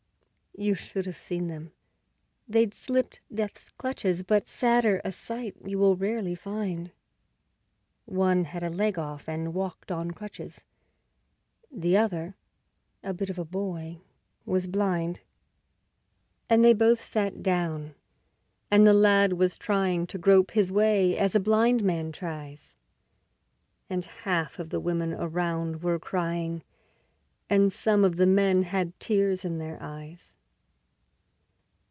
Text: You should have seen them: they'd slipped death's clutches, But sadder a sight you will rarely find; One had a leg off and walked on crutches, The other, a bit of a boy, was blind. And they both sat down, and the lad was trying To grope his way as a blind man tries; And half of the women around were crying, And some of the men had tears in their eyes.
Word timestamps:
You 0.57 0.75
should 0.75 1.05
have 1.05 1.15
seen 1.17 1.47
them: 1.47 1.71
they'd 2.45 2.73
slipped 2.73 3.21
death's 3.33 3.69
clutches, 3.69 4.21
But 4.21 4.49
sadder 4.49 4.99
a 5.05 5.11
sight 5.13 5.55
you 5.65 5.79
will 5.79 5.95
rarely 5.95 6.35
find; 6.35 6.91
One 8.03 8.43
had 8.43 8.61
a 8.61 8.69
leg 8.69 8.99
off 8.99 9.29
and 9.29 9.53
walked 9.53 9.93
on 9.93 10.11
crutches, 10.11 10.65
The 11.71 11.95
other, 11.95 12.35
a 13.01 13.13
bit 13.13 13.29
of 13.29 13.39
a 13.39 13.45
boy, 13.45 14.01
was 14.45 14.67
blind. 14.67 15.21
And 16.49 16.65
they 16.65 16.73
both 16.73 17.01
sat 17.01 17.41
down, 17.41 17.95
and 18.69 18.85
the 18.85 18.93
lad 18.93 19.33
was 19.33 19.55
trying 19.55 20.05
To 20.07 20.17
grope 20.17 20.51
his 20.51 20.69
way 20.69 21.17
as 21.17 21.33
a 21.33 21.39
blind 21.39 21.81
man 21.81 22.11
tries; 22.11 22.75
And 23.89 24.03
half 24.03 24.59
of 24.59 24.69
the 24.69 24.81
women 24.81 25.13
around 25.13 25.81
were 25.81 25.97
crying, 25.97 26.61
And 27.49 27.71
some 27.71 28.03
of 28.03 28.17
the 28.17 28.27
men 28.27 28.63
had 28.63 28.99
tears 28.99 29.45
in 29.45 29.57
their 29.57 29.77
eyes. 29.81 30.35